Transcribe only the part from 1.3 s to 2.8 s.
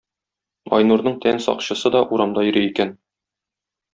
сакчысы да урамда йөри